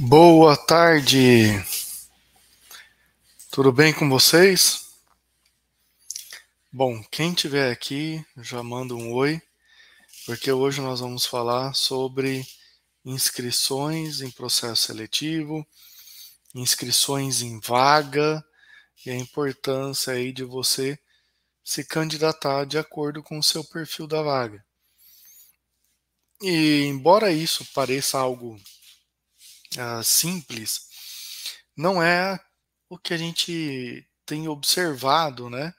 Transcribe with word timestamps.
Boa 0.00 0.56
tarde. 0.56 1.64
Tudo 3.52 3.70
bem 3.70 3.92
com 3.92 4.08
vocês? 4.08 4.96
Bom, 6.72 7.04
quem 7.08 7.32
tiver 7.32 7.70
aqui, 7.70 8.26
já 8.38 8.64
manda 8.64 8.96
um 8.96 9.12
oi, 9.12 9.40
porque 10.26 10.50
hoje 10.50 10.80
nós 10.80 11.00
vamos 11.00 11.26
falar 11.26 11.74
sobre 11.74 12.46
inscrições 13.04 14.20
em 14.22 14.30
processo 14.30 14.86
seletivo, 14.86 15.66
inscrições 16.54 17.42
em 17.42 17.60
vaga 17.60 18.42
e 19.04 19.10
a 19.10 19.16
importância 19.16 20.14
aí 20.14 20.32
de 20.32 20.44
você 20.44 20.98
se 21.62 21.84
candidatar 21.84 22.64
de 22.64 22.78
acordo 22.78 23.22
com 23.22 23.38
o 23.38 23.42
seu 23.42 23.62
perfil 23.64 24.06
da 24.06 24.22
vaga. 24.22 24.64
E 26.40 26.84
embora 26.84 27.32
isso 27.32 27.64
pareça 27.74 28.18
algo 28.18 28.54
uh, 29.76 30.04
simples, 30.04 30.88
não 31.76 32.02
é 32.02 32.38
o 32.88 32.98
que 32.98 33.12
a 33.12 33.16
gente 33.16 34.06
tem 34.24 34.48
observado 34.48 35.50
né, 35.50 35.74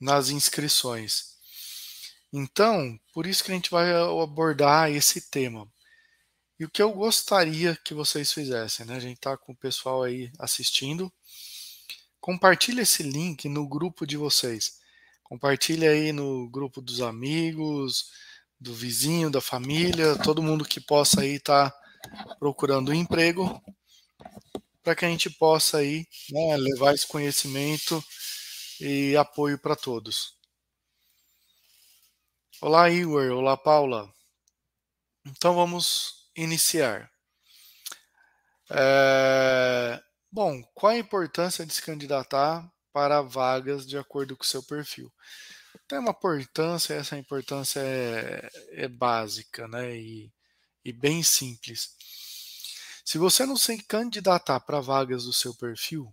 nas 0.00 0.28
inscrições. 0.28 1.33
Então, 2.36 2.98
por 3.12 3.28
isso 3.28 3.44
que 3.44 3.52
a 3.52 3.54
gente 3.54 3.70
vai 3.70 3.92
abordar 3.92 4.90
esse 4.90 5.30
tema. 5.30 5.68
E 6.58 6.64
o 6.64 6.68
que 6.68 6.82
eu 6.82 6.92
gostaria 6.92 7.78
que 7.84 7.94
vocês 7.94 8.32
fizessem, 8.32 8.84
né? 8.84 8.96
A 8.96 9.00
gente 9.00 9.18
está 9.18 9.36
com 9.36 9.52
o 9.52 9.56
pessoal 9.56 10.02
aí 10.02 10.32
assistindo. 10.36 11.12
Compartilhe 12.20 12.80
esse 12.80 13.04
link 13.04 13.48
no 13.48 13.68
grupo 13.68 14.04
de 14.04 14.16
vocês. 14.16 14.80
Compartilhe 15.22 15.86
aí 15.86 16.10
no 16.10 16.48
grupo 16.50 16.82
dos 16.82 17.00
amigos, 17.00 18.10
do 18.58 18.74
vizinho, 18.74 19.30
da 19.30 19.40
família, 19.40 20.18
todo 20.18 20.42
mundo 20.42 20.64
que 20.64 20.80
possa 20.80 21.20
aí 21.20 21.36
estar 21.36 21.70
tá 21.70 22.34
procurando 22.40 22.92
emprego, 22.92 23.62
para 24.82 24.96
que 24.96 25.04
a 25.04 25.08
gente 25.08 25.30
possa 25.30 25.78
aí 25.78 26.04
né, 26.32 26.56
levar 26.56 26.94
esse 26.94 27.06
conhecimento 27.06 28.04
e 28.80 29.16
apoio 29.16 29.56
para 29.56 29.76
todos. 29.76 30.34
Olá, 32.66 32.88
Igor. 32.88 33.30
Olá, 33.30 33.58
Paula. 33.58 34.10
Então 35.26 35.54
vamos 35.54 36.30
iniciar. 36.34 37.10
É... 38.70 40.00
Bom, 40.32 40.62
qual 40.72 40.92
a 40.92 40.98
importância 40.98 41.66
de 41.66 41.74
se 41.74 41.82
candidatar 41.82 42.66
para 42.90 43.20
vagas 43.20 43.86
de 43.86 43.98
acordo 43.98 44.34
com 44.34 44.44
o 44.44 44.46
seu 44.46 44.62
perfil? 44.62 45.12
Tem 45.86 45.98
uma 45.98 46.12
importância, 46.12 46.94
essa 46.94 47.18
importância 47.18 47.80
é, 47.80 48.48
é 48.70 48.88
básica, 48.88 49.68
né? 49.68 49.94
E 49.94 50.32
e 50.82 50.90
bem 50.90 51.22
simples. 51.22 51.90
Se 53.04 53.18
você 53.18 53.44
não 53.44 53.58
se 53.58 53.76
candidatar 53.82 54.58
para 54.60 54.80
vagas 54.80 55.24
do 55.24 55.34
seu 55.34 55.54
perfil, 55.54 56.10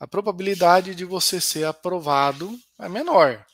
a 0.00 0.08
probabilidade 0.08 0.92
de 0.92 1.04
você 1.04 1.40
ser 1.40 1.66
aprovado 1.66 2.52
é 2.80 2.88
menor. 2.88 3.46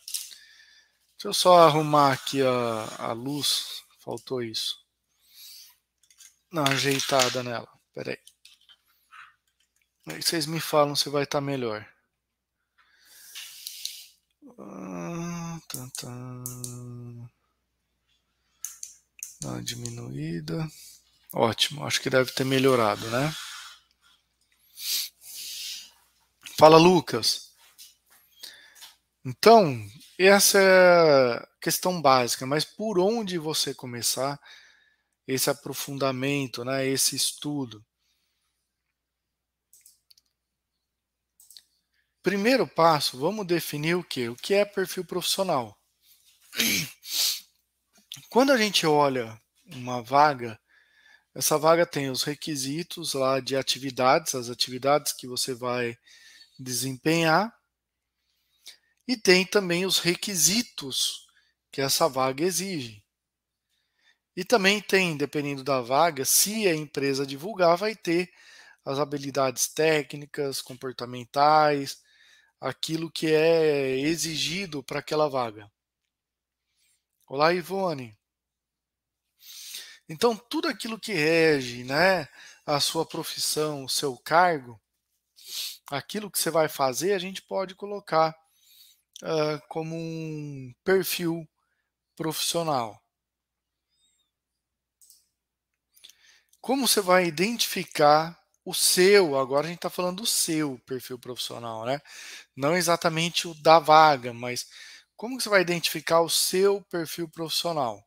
Deixa 1.25 1.39
eu 1.39 1.41
só 1.41 1.57
arrumar 1.61 2.13
aqui 2.13 2.43
a, 2.43 2.97
a 2.99 3.13
luz. 3.15 3.83
Faltou 3.99 4.43
isso. 4.43 4.79
Não, 6.53 6.65
ajeitada 6.65 7.43
nela. 7.43 7.67
Peraí. 7.95 8.19
Aí 10.07 10.23
vocês 10.23 10.45
me 10.45 10.61
falam 10.61 10.95
se 10.95 11.09
vai 11.09 11.23
estar 11.23 11.39
tá 11.39 11.41
melhor. 11.41 11.89
Ah. 14.59 15.59
Dá 19.41 19.49
uma 19.49 19.63
diminuída. 19.63 20.69
Ótimo, 21.33 21.87
acho 21.87 22.03
que 22.03 22.11
deve 22.11 22.33
ter 22.33 22.45
melhorado, 22.45 23.09
né? 23.09 23.35
Fala, 26.59 26.77
Lucas. 26.77 27.51
Então, 29.25 29.91
essa 30.19 30.59
é 30.59 31.37
a 31.37 31.49
questão 31.61 32.01
básica, 32.01 32.47
mas 32.47 32.65
por 32.65 32.99
onde 32.99 33.39
você 33.39 33.75
começar 33.75 34.41
esse 35.27 35.51
aprofundamento, 35.51 36.65
né, 36.65 36.87
esse 36.87 37.17
estudo? 37.17 37.85
Primeiro 42.23 42.67
passo, 42.67 43.19
vamos 43.19 43.47
definir 43.47 43.97
o 43.97 44.05
que? 44.05 44.29
O 44.29 44.37
que 44.37 44.55
é 44.55 44.65
perfil 44.65 45.05
profissional? 45.05 45.79
Quando 48.31 48.53
a 48.53 48.57
gente 48.57 48.87
olha 48.87 49.39
uma 49.67 50.03
vaga, 50.03 50.59
essa 51.35 51.59
vaga 51.59 51.85
tem 51.85 52.11
os 52.11 52.23
requisitos 52.23 53.15
lá 53.15 53.41
de 53.41 53.57
atividades, 53.57 54.35
as 54.35 54.49
atividades 54.49 55.13
que 55.13 55.27
você 55.27 55.53
vai 55.53 55.97
desempenhar, 56.59 57.53
e 59.07 59.17
tem 59.17 59.45
também 59.45 59.85
os 59.85 59.99
requisitos 59.99 61.27
que 61.71 61.81
essa 61.81 62.09
vaga 62.09 62.45
exige. 62.45 63.05
E 64.37 64.45
também 64.45 64.81
tem, 64.81 65.17
dependendo 65.17 65.63
da 65.63 65.81
vaga, 65.81 66.25
se 66.25 66.67
a 66.67 66.75
empresa 66.75 67.27
divulgar, 67.27 67.77
vai 67.77 67.95
ter 67.95 68.33
as 68.85 68.99
habilidades 68.99 69.69
técnicas, 69.69 70.61
comportamentais, 70.61 72.03
aquilo 72.61 73.11
que 73.11 73.33
é 73.33 73.99
exigido 73.99 74.83
para 74.83 74.99
aquela 74.99 75.29
vaga. 75.29 75.71
Olá, 77.27 77.53
Ivone. 77.53 78.17
Então, 80.09 80.37
tudo 80.37 80.69
aquilo 80.69 81.01
que 81.01 81.13
rege 81.13 81.85
né, 81.85 82.29
a 82.67 82.79
sua 82.81 83.07
profissão, 83.07 83.85
o 83.85 83.89
seu 83.89 84.17
cargo, 84.19 84.81
aquilo 85.91 86.31
que 86.31 86.39
você 86.39 86.51
vai 86.51 86.69
fazer, 86.69 87.15
a 87.15 87.19
gente 87.19 87.41
pode 87.41 87.75
colocar 87.75 88.35
uh, 89.23 89.61
como 89.69 89.95
um 89.97 90.75
perfil 90.85 91.47
profissional. 92.17 93.01
Como 96.61 96.89
você 96.89 97.01
vai 97.01 97.27
identificar 97.27 98.39
o 98.65 98.73
seu, 98.73 99.37
agora 99.37 99.67
a 99.67 99.69
gente 99.69 99.79
está 99.79 99.91
falando 99.91 100.23
do 100.23 100.27
seu 100.27 100.81
perfil 100.87 101.19
profissional, 101.19 101.85
né? 101.85 102.01
Não 102.57 102.75
exatamente 102.75 103.47
o 103.47 103.55
da 103.55 103.79
vaga, 103.79 104.33
mas 104.33 104.67
como 105.17 105.39
você 105.39 105.49
vai 105.49 105.61
identificar 105.61 106.21
o 106.21 106.31
seu 106.31 106.81
perfil 106.83 107.29
profissional? 107.29 108.03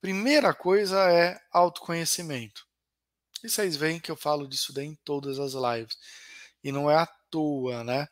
Primeira 0.00 0.54
coisa 0.54 1.10
é 1.10 1.38
autoconhecimento. 1.52 2.66
E 3.44 3.50
vocês 3.50 3.76
veem 3.76 4.00
que 4.00 4.10
eu 4.10 4.16
falo 4.16 4.48
disso 4.48 4.72
daí 4.72 4.86
em 4.86 4.94
todas 5.04 5.38
as 5.38 5.52
lives. 5.52 5.96
E 6.64 6.72
não 6.72 6.90
é 6.90 6.96
à 6.96 7.06
toa, 7.30 7.84
né? 7.84 8.08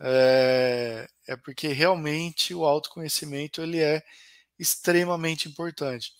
É, 0.00 1.08
é 1.26 1.36
porque 1.36 1.68
realmente 1.68 2.54
o 2.54 2.64
autoconhecimento 2.64 3.62
ele 3.62 3.80
é 3.80 4.02
extremamente 4.58 5.48
importante. 5.48 6.12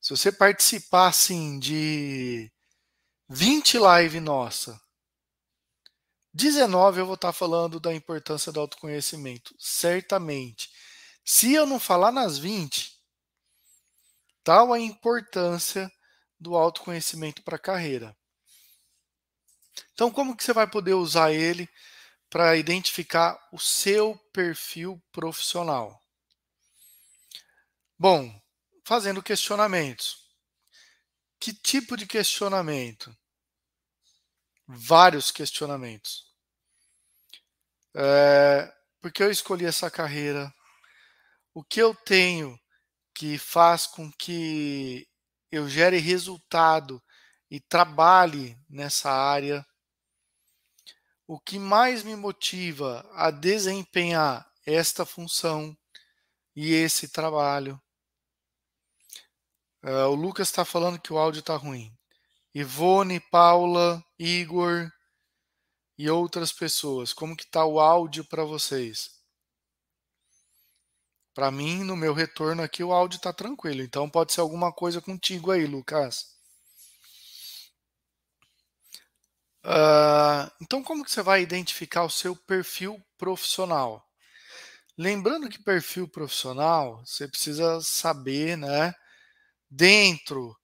Se 0.00 0.10
você 0.10 0.30
participar 0.30 1.08
assim 1.08 1.58
de 1.58 2.50
20 3.28 3.78
lives 3.78 4.22
nossa 4.22 4.78
19 6.34 7.00
eu 7.00 7.06
vou 7.06 7.14
estar 7.14 7.32
falando 7.32 7.78
da 7.78 7.94
importância 7.94 8.50
do 8.50 8.58
autoconhecimento, 8.58 9.54
certamente. 9.56 10.68
Se 11.24 11.54
eu 11.54 11.64
não 11.64 11.78
falar 11.78 12.10
nas 12.10 12.36
20, 12.38 12.92
tal 14.42 14.72
a 14.72 14.80
importância 14.80 15.90
do 16.38 16.56
autoconhecimento 16.56 17.40
para 17.42 17.54
a 17.54 17.58
carreira. 17.58 18.16
Então, 19.92 20.10
como 20.10 20.36
que 20.36 20.42
você 20.42 20.52
vai 20.52 20.66
poder 20.66 20.94
usar 20.94 21.32
ele 21.32 21.68
para 22.34 22.56
identificar 22.56 23.38
o 23.52 23.60
seu 23.60 24.18
perfil 24.32 25.00
profissional? 25.12 26.02
Bom, 27.96 28.28
fazendo 28.84 29.22
questionamentos. 29.22 30.18
Que 31.38 31.54
tipo 31.54 31.96
de 31.96 32.08
questionamento? 32.08 33.16
vários 34.66 35.30
questionamentos. 35.30 36.24
É, 37.94 38.72
por 39.00 39.12
que 39.12 39.22
eu 39.22 39.30
escolhi 39.30 39.66
essa 39.66 39.90
carreira? 39.90 40.52
O 41.52 41.62
que 41.62 41.80
eu 41.80 41.94
tenho 41.94 42.58
que 43.14 43.38
faz 43.38 43.86
com 43.86 44.10
que 44.10 45.06
eu 45.50 45.68
gere 45.68 45.98
resultado 45.98 47.02
e 47.50 47.60
trabalhe 47.60 48.58
nessa 48.68 49.10
área? 49.10 49.64
O 51.26 51.40
que 51.40 51.58
mais 51.58 52.02
me 52.02 52.14
motiva 52.14 53.08
a 53.14 53.30
desempenhar 53.30 54.46
esta 54.66 55.06
função 55.06 55.76
e 56.54 56.72
esse 56.74 57.08
trabalho? 57.08 57.80
Uh, 59.82 60.08
o 60.10 60.14
Lucas 60.14 60.48
está 60.48 60.64
falando 60.64 61.00
que 61.00 61.12
o 61.12 61.18
áudio 61.18 61.40
está 61.40 61.56
ruim. 61.56 61.96
Ivone, 62.54 63.20
Paula, 63.20 64.04
Igor 64.18 64.90
e 65.96 66.10
outras 66.10 66.52
pessoas. 66.52 67.12
Como 67.12 67.36
que 67.36 67.44
está 67.44 67.64
o 67.64 67.80
áudio 67.80 68.24
para 68.24 68.44
vocês? 68.44 69.10
Para 71.34 71.50
mim, 71.50 71.82
no 71.84 71.96
meu 71.96 72.12
retorno 72.12 72.62
aqui, 72.62 72.84
o 72.84 72.92
áudio 72.92 73.16
está 73.16 73.32
tranquilo. 73.32 73.82
Então 73.82 74.08
pode 74.08 74.32
ser 74.32 74.40
alguma 74.40 74.72
coisa 74.72 75.00
contigo 75.00 75.50
aí, 75.50 75.66
Lucas. 75.66 76.33
Uh, 79.64 80.50
então, 80.60 80.82
como 80.82 81.04
que 81.04 81.10
você 81.10 81.22
vai 81.22 81.42
identificar 81.42 82.04
o 82.04 82.10
seu 82.10 82.36
perfil 82.36 83.02
profissional? 83.16 84.04
Lembrando 84.96 85.48
que 85.48 85.62
perfil 85.62 86.06
profissional, 86.08 87.04
você 87.04 87.26
precisa 87.26 87.80
saber, 87.80 88.56
né, 88.56 88.94
dentro 89.70 90.56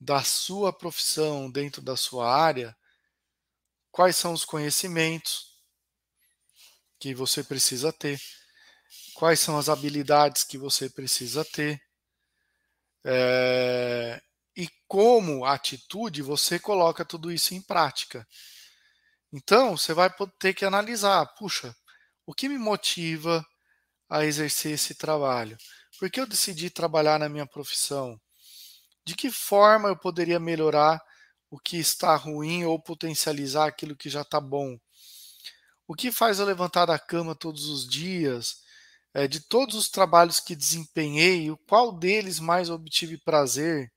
da 0.00 0.22
sua 0.22 0.72
profissão, 0.72 1.50
dentro 1.50 1.82
da 1.82 1.96
sua 1.96 2.34
área, 2.34 2.76
quais 3.92 4.16
são 4.16 4.32
os 4.32 4.44
conhecimentos 4.44 5.56
que 6.98 7.14
você 7.14 7.44
precisa 7.44 7.92
ter 7.92 8.20
quais 9.16 9.40
são 9.40 9.58
as 9.58 9.68
habilidades 9.68 10.44
que 10.44 10.58
você 10.58 10.90
precisa 10.90 11.44
ter 11.44 11.80
é, 13.04 14.20
e 14.56 14.68
como 14.88 15.44
atitude 15.44 16.22
você 16.22 16.58
coloca 16.58 17.04
tudo 17.04 17.30
isso 17.30 17.54
em 17.54 17.60
prática. 17.60 18.26
Então, 19.32 19.76
você 19.76 19.92
vai 19.92 20.10
ter 20.38 20.54
que 20.54 20.64
analisar, 20.64 21.26
puxa, 21.34 21.74
o 22.24 22.32
que 22.32 22.48
me 22.48 22.58
motiva 22.58 23.44
a 24.08 24.24
exercer 24.24 24.72
esse 24.72 24.94
trabalho? 24.94 25.56
Por 25.98 26.10
que 26.10 26.20
eu 26.20 26.26
decidi 26.26 26.70
trabalhar 26.70 27.18
na 27.18 27.28
minha 27.28 27.46
profissão? 27.46 28.20
De 29.04 29.14
que 29.14 29.30
forma 29.30 29.88
eu 29.88 29.96
poderia 29.96 30.40
melhorar 30.40 31.00
o 31.50 31.58
que 31.58 31.76
está 31.78 32.14
ruim 32.16 32.64
ou 32.64 32.80
potencializar 32.80 33.66
aquilo 33.66 33.96
que 33.96 34.08
já 34.08 34.22
está 34.22 34.40
bom? 34.40 34.78
O 35.86 35.94
que 35.94 36.10
faz 36.10 36.38
eu 36.38 36.46
levantar 36.46 36.86
da 36.86 36.98
cama 36.98 37.34
todos 37.34 37.66
os 37.66 37.86
dias? 37.88 38.64
é, 39.16 39.26
de 39.26 39.40
todos 39.40 39.74
os 39.74 39.88
trabalhos 39.88 40.40
que 40.40 40.54
desempenhei, 40.54 41.50
o 41.50 41.56
qual 41.56 41.90
deles 41.90 42.38
mais 42.38 42.68
obtive 42.68 43.16
prazer? 43.16 43.90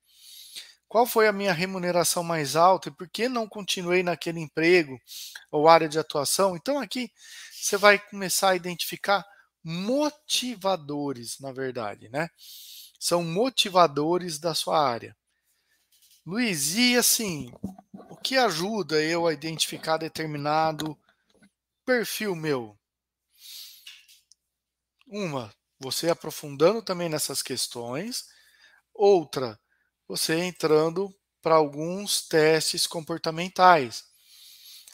Qual 0.89 1.05
foi 1.05 1.27
a 1.27 1.31
minha 1.31 1.53
remuneração 1.53 2.23
mais 2.23 2.55
alta 2.55 2.89
e 2.89 2.91
por 2.91 3.07
que 3.07 3.29
não 3.29 3.47
continuei 3.47 4.01
naquele 4.01 4.39
emprego 4.39 4.99
ou 5.51 5.69
área 5.69 5.87
de 5.87 5.99
atuação? 5.99 6.55
Então 6.55 6.79
aqui 6.79 7.11
você 7.53 7.77
vai 7.77 7.99
começar 7.99 8.49
a 8.49 8.55
identificar 8.55 9.23
motivadores, 9.63 11.37
na 11.39 11.51
verdade, 11.51 12.09
né? 12.09 12.27
São 12.99 13.23
motivadores 13.23 14.39
da 14.39 14.55
sua 14.55 14.83
área. 14.83 15.15
Luiz, 16.25 16.75
e 16.75 16.97
assim, 16.97 17.53
o 17.93 18.17
que 18.17 18.35
ajuda 18.35 18.99
eu 18.99 19.27
a 19.27 19.33
identificar 19.33 19.97
determinado 19.97 20.97
perfil 21.85 22.35
meu? 22.35 22.75
Uma, 25.07 25.53
você 25.79 26.09
aprofundando 26.09 26.81
também 26.81 27.09
nessas 27.09 27.43
questões. 27.43 28.25
Outra, 28.93 29.59
você 30.09 30.39
entrando 30.39 31.15
para 31.39 31.53
alguns 31.53 32.27
testes 32.27 32.87
comportamentais. 32.87 34.05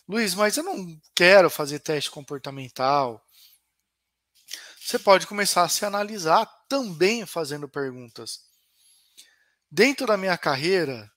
Luiz, 0.06 0.35
mas 0.35 0.57
eu 0.57 0.63
não 0.63 1.01
quero 1.15 1.50
fazer 1.50 1.79
teste 1.79 2.12
comportamental. 2.12 3.25
Você 4.77 5.00
pode 5.00 5.25
começar 5.25 5.63
a 5.63 5.69
se 5.69 5.85
analisar 5.85 6.45
também 6.67 7.25
fazendo 7.25 7.67
perguntas. 7.67 8.41
Dentro 9.71 10.06
da 10.06 10.17
minha 10.17 10.38
carreira, 10.38 11.09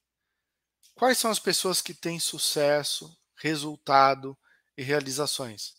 quais 0.94 1.18
são 1.18 1.30
as 1.30 1.40
pessoas 1.40 1.82
que 1.82 1.92
têm 1.92 2.20
sucesso, 2.20 3.14
resultado 3.34 4.38
e 4.76 4.82
realizações? 4.82 5.74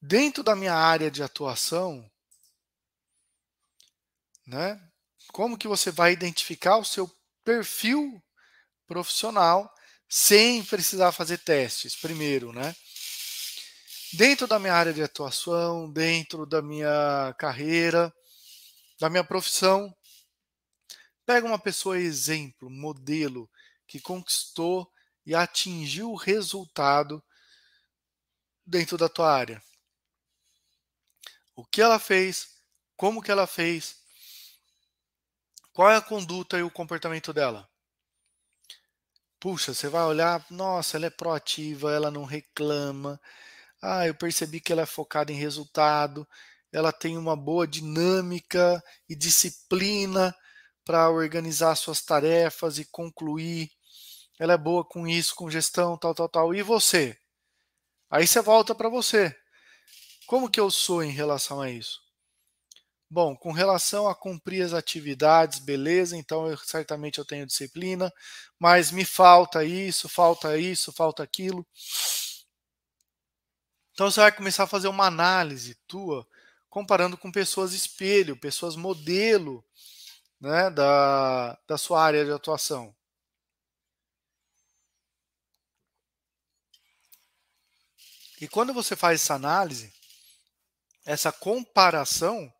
Dentro 0.00 0.42
da 0.42 0.56
minha 0.56 0.74
área 0.74 1.10
de 1.10 1.22
atuação, 1.22 2.10
né? 4.46 4.80
Como 5.32 5.58
que 5.58 5.68
você 5.68 5.90
vai 5.90 6.12
identificar 6.12 6.76
o 6.76 6.84
seu 6.84 7.10
perfil 7.44 8.22
profissional 8.86 9.72
sem 10.08 10.64
precisar 10.64 11.12
fazer 11.12 11.38
testes? 11.38 11.96
Primeiro, 11.96 12.52
né? 12.52 12.74
Dentro 14.12 14.46
da 14.46 14.58
minha 14.58 14.74
área 14.74 14.92
de 14.92 15.02
atuação, 15.02 15.90
dentro 15.90 16.46
da 16.46 16.62
minha 16.62 17.34
carreira, 17.38 18.14
da 19.00 19.10
minha 19.10 19.24
profissão, 19.24 19.92
pega 21.26 21.46
uma 21.46 21.58
pessoa 21.58 21.98
exemplo, 21.98 22.70
modelo 22.70 23.50
que 23.86 24.00
conquistou 24.00 24.88
e 25.26 25.34
atingiu 25.34 26.10
o 26.12 26.16
resultado 26.16 27.22
dentro 28.64 28.96
da 28.96 29.08
tua 29.08 29.32
área 29.34 29.62
o 31.54 31.64
que 31.64 31.80
ela 31.80 31.98
fez, 31.98 32.48
como 32.96 33.22
que 33.22 33.30
ela 33.30 33.46
fez, 33.46 34.03
qual 35.74 35.90
é 35.90 35.96
a 35.96 36.00
conduta 36.00 36.56
e 36.56 36.62
o 36.62 36.70
comportamento 36.70 37.32
dela. 37.32 37.68
Puxa, 39.40 39.74
você 39.74 39.88
vai 39.88 40.04
olhar, 40.04 40.46
nossa, 40.48 40.96
ela 40.96 41.06
é 41.06 41.10
proativa, 41.10 41.92
ela 41.92 42.12
não 42.12 42.24
reclama. 42.24 43.20
Ah, 43.82 44.06
eu 44.06 44.14
percebi 44.14 44.60
que 44.60 44.72
ela 44.72 44.82
é 44.82 44.86
focada 44.86 45.32
em 45.32 45.36
resultado, 45.36 46.26
ela 46.72 46.92
tem 46.92 47.18
uma 47.18 47.36
boa 47.36 47.66
dinâmica 47.66 48.82
e 49.08 49.16
disciplina 49.16 50.34
para 50.84 51.10
organizar 51.10 51.74
suas 51.74 52.00
tarefas 52.00 52.78
e 52.78 52.84
concluir. 52.84 53.68
Ela 54.38 54.52
é 54.54 54.58
boa 54.58 54.84
com 54.84 55.08
isso, 55.08 55.34
com 55.34 55.50
gestão, 55.50 55.98
tal, 55.98 56.14
tal, 56.14 56.28
tal. 56.28 56.54
E 56.54 56.62
você? 56.62 57.18
Aí 58.08 58.26
você 58.28 58.40
volta 58.40 58.74
para 58.76 58.88
você. 58.88 59.36
Como 60.26 60.48
que 60.48 60.60
eu 60.60 60.70
sou 60.70 61.02
em 61.02 61.10
relação 61.10 61.60
a 61.60 61.70
isso? 61.70 62.03
Bom, 63.14 63.36
com 63.36 63.52
relação 63.52 64.08
a 64.08 64.14
cumprir 64.14 64.64
as 64.64 64.72
atividades, 64.72 65.60
beleza, 65.60 66.16
então 66.16 66.48
eu, 66.48 66.58
certamente 66.58 67.18
eu 67.20 67.24
tenho 67.24 67.46
disciplina, 67.46 68.12
mas 68.58 68.90
me 68.90 69.04
falta 69.04 69.64
isso, 69.64 70.08
falta 70.08 70.58
isso, 70.58 70.92
falta 70.92 71.22
aquilo. 71.22 71.64
Então 73.92 74.10
você 74.10 74.18
vai 74.18 74.32
começar 74.32 74.64
a 74.64 74.66
fazer 74.66 74.88
uma 74.88 75.06
análise 75.06 75.76
tua, 75.86 76.26
comparando 76.68 77.16
com 77.16 77.30
pessoas 77.30 77.72
espelho, 77.72 78.36
pessoas 78.36 78.74
modelo 78.74 79.64
né, 80.40 80.68
da, 80.70 81.56
da 81.68 81.78
sua 81.78 82.02
área 82.02 82.24
de 82.24 82.32
atuação. 82.32 82.92
E 88.40 88.48
quando 88.48 88.74
você 88.74 88.96
faz 88.96 89.22
essa 89.22 89.34
análise, 89.34 89.94
essa 91.06 91.30
comparação, 91.30 92.52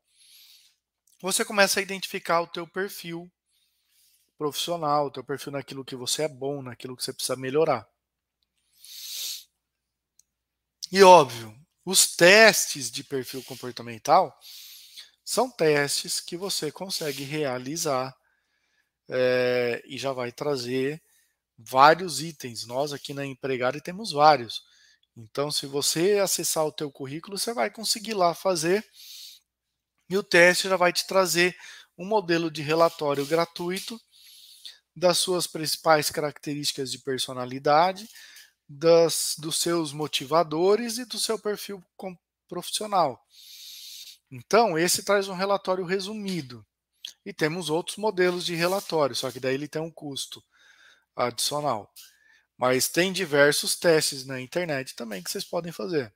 você 1.25 1.43
começa 1.43 1.81
a 1.81 1.83
identificar 1.83 2.43
o 2.43 2.47
teu 2.47 2.67
perfil 2.67 3.33
profissional, 4.37 5.07
o 5.07 5.11
teu 5.11 5.25
perfil 5.25 5.53
naquilo 5.53 5.83
que 5.83 5.97
você 5.97 6.25
é 6.25 6.29
bom, 6.29 6.61
naquilo 6.61 6.95
que 6.95 7.03
você 7.03 7.15
precisa 7.15 7.35
melhorar. 7.35 7.89
E 10.93 11.03
óbvio, 11.03 11.57
os 11.83 12.15
testes 12.15 12.91
de 12.91 13.03
perfil 13.03 13.43
comportamental 13.43 14.39
são 15.25 15.51
testes 15.51 16.21
que 16.21 16.37
você 16.37 16.71
consegue 16.71 17.25
realizar 17.25 18.15
é, 19.09 19.83
e 19.87 19.97
já 19.97 20.13
vai 20.13 20.31
trazer 20.31 21.03
vários 21.57 22.21
itens. 22.21 22.67
Nós 22.67 22.93
aqui 22.93 23.15
na 23.15 23.25
Empregada 23.25 23.81
temos 23.81 24.13
vários. 24.13 24.63
Então, 25.17 25.51
se 25.51 25.65
você 25.65 26.19
acessar 26.19 26.67
o 26.67 26.73
teu 26.73 26.91
currículo, 26.91 27.39
você 27.39 27.55
vai 27.55 27.71
conseguir 27.71 28.13
lá 28.13 28.35
fazer 28.35 28.87
e 30.09 30.17
o 30.17 30.23
teste 30.23 30.69
já 30.69 30.77
vai 30.77 30.93
te 30.93 31.07
trazer 31.07 31.57
um 31.97 32.05
modelo 32.05 32.51
de 32.51 32.63
relatório 32.63 33.25
gratuito 33.27 34.01
das 34.95 35.19
suas 35.19 35.47
principais 35.47 36.11
características 36.11 36.91
de 36.91 36.99
personalidade, 36.99 38.09
das, 38.69 39.35
dos 39.39 39.59
seus 39.59 39.93
motivadores 39.93 40.99
e 40.99 41.05
do 41.05 41.19
seu 41.19 41.39
perfil 41.39 41.83
profissional. 42.49 43.25
Então, 44.31 44.79
esse 44.79 45.03
traz 45.03 45.29
um 45.29 45.35
relatório 45.35 45.85
resumido. 45.85 46.65
E 47.25 47.33
temos 47.33 47.71
outros 47.71 47.97
modelos 47.97 48.45
de 48.45 48.55
relatório, 48.55 49.15
só 49.15 49.31
que 49.31 49.41
daí 49.41 49.55
ele 49.55 49.69
tem 49.69 49.81
um 49.81 49.91
custo 49.91 50.43
adicional. 51.15 51.93
Mas 52.57 52.89
tem 52.89 53.13
diversos 53.13 53.77
testes 53.77 54.25
na 54.25 54.41
internet 54.41 54.95
também 54.95 55.23
que 55.23 55.31
vocês 55.31 55.45
podem 55.45 55.73
fazer. 55.73 56.13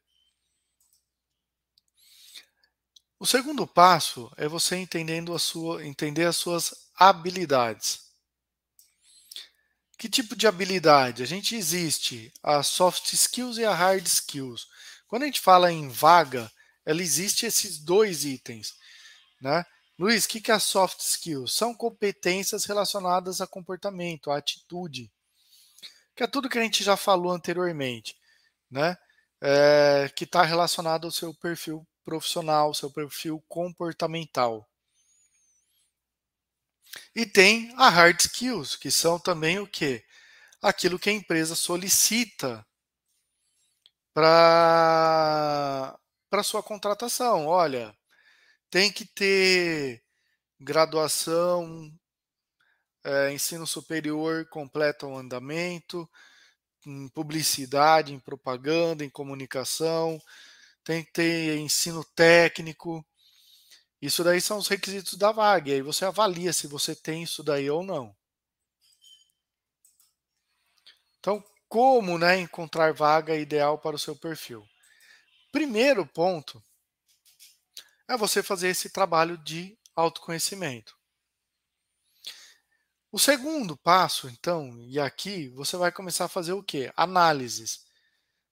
O 3.21 3.27
segundo 3.27 3.67
passo 3.67 4.33
é 4.37 4.47
você 4.47 4.77
entendendo 4.77 5.35
a 5.35 5.41
sua, 5.41 5.85
entender 5.85 6.25
as 6.25 6.37
suas 6.37 6.89
habilidades. 6.95 8.07
Que 9.99 10.09
tipo 10.09 10.37
de 10.37 10.47
habilidade? 10.47 11.25
A 11.25 11.27
gente 11.27 11.57
existe 11.57 12.33
a 12.41 12.63
soft 12.63 13.13
skills 13.13 13.59
e 13.59 13.65
a 13.65 13.75
hard 13.75 14.07
skills. 14.07 14.69
Quando 15.09 15.25
a 15.25 15.27
gente 15.27 15.41
fala 15.41 15.73
em 15.73 15.89
vaga, 15.89 16.51
ela 16.87 17.03
existe 17.03 17.45
esses 17.45 17.79
dois 17.79 18.25
itens, 18.25 18.75
né? 19.41 19.67
Luiz, 19.99 20.25
o 20.25 20.29
que, 20.29 20.41
que 20.41 20.53
é 20.53 20.59
soft 20.61 21.01
skills? 21.01 21.53
São 21.53 21.75
competências 21.75 22.67
relacionadas 22.67 23.41
a 23.41 23.49
comportamento, 23.49 24.31
a 24.31 24.37
atitude. 24.37 25.11
Que 26.15 26.23
é 26.23 26.29
tudo 26.29 26.49
que 26.49 26.59
a 26.59 26.63
gente 26.63 26.85
já 26.85 26.97
falou 26.97 27.33
anteriormente, 27.33 28.17
né? 28.71 28.97
É, 29.41 30.09
que 30.15 30.23
está 30.23 30.45
relacionado 30.45 31.07
ao 31.07 31.11
seu 31.11 31.35
perfil 31.35 31.85
profissional, 32.09 32.73
seu 32.73 32.91
perfil 32.91 33.45
comportamental. 33.47 34.67
E 37.15 37.27
tem 37.27 37.71
a 37.77 37.91
hard 37.91 38.19
skills, 38.19 38.77
que 38.77 38.91
são 38.91 39.19
também 39.19 39.59
o 39.59 39.67
que? 39.67 40.03
Aquilo 40.63 40.99
que 40.99 41.11
a 41.11 41.13
empresa 41.13 41.55
solicita 41.55 42.67
para 44.15 45.99
sua 46.43 46.63
contratação. 46.63 47.47
Olha, 47.47 47.95
tem 48.71 48.91
que 48.91 49.05
ter 49.05 50.03
graduação, 50.59 51.93
é, 53.05 53.33
ensino 53.33 53.67
superior 53.67 54.49
completo 54.49 55.05
ao 55.05 55.19
andamento, 55.19 56.09
em 56.87 57.07
publicidade, 57.11 58.15
em 58.15 58.19
propaganda, 58.19 59.05
em 59.05 59.11
comunicação, 59.11 60.19
tem 60.89 61.05
que 61.05 61.13
ter 61.13 61.59
ensino 61.59 62.03
técnico. 62.03 63.07
Isso 64.01 64.25
daí 64.25 64.41
são 64.41 64.57
os 64.57 64.69
requisitos 64.69 65.19
da 65.19 65.31
vaga. 65.31 65.69
E 65.69 65.75
aí 65.75 65.83
você 65.83 66.07
avalia 66.07 66.51
se 66.51 66.67
você 66.67 66.97
tem 66.97 67.25
isso 67.25 67.43
daí 67.43 67.69
ou 67.69 67.83
não. 67.83 68.17
Então, 71.19 71.45
como 71.69 72.17
né, 72.17 72.39
encontrar 72.39 72.95
vaga 72.95 73.37
ideal 73.37 73.79
para 73.79 73.97
o 73.97 73.99
seu 73.99 74.17
perfil? 74.17 74.67
Primeiro 75.53 76.07
ponto 76.07 76.63
é 78.09 78.17
você 78.17 78.43
fazer 78.43 78.69
esse 78.69 78.89
trabalho 78.89 79.37
de 79.37 79.79
autoconhecimento. 79.95 80.97
O 83.13 83.19
segundo 83.19 83.77
passo, 83.77 84.27
então, 84.31 84.75
e 84.81 84.99
aqui 84.99 85.51
você 85.51 85.77
vai 85.77 85.93
começar 85.93 86.25
a 86.25 86.29
fazer 86.29 86.55
o 86.55 86.63
quê? 86.63 86.91
Análises 86.97 87.88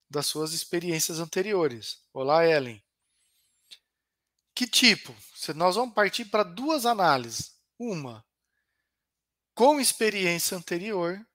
das 0.08 0.26
suas 0.26 0.52
experiências 0.52 1.18
anteriores. 1.18 2.00
Olá, 2.12 2.46
Ellen. 2.46 2.82
Que 4.54 4.66
tipo? 4.66 5.14
Nós 5.54 5.76
vamos 5.76 5.94
partir 5.94 6.26
para 6.26 6.42
duas 6.42 6.86
análises. 6.86 7.54
Uma 7.78 8.24
com 9.56 9.80
experiência 9.80 10.54
anterior 10.54 11.26